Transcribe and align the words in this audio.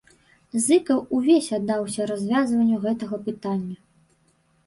Зыкаў 0.67 1.01
увесь 1.17 1.49
аддаўся 1.57 2.07
развязванню 2.11 2.77
гэтага 2.85 3.15
пытання. 3.27 3.77